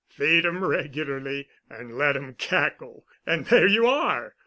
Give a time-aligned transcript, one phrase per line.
[0.09, 4.33] "Feed 'em regularly, and let 'em cackle; and there you are!"